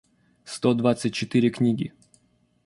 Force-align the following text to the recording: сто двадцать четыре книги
сто 0.45 0.73
двадцать 0.73 1.13
четыре 1.13 1.51
книги 1.51 1.93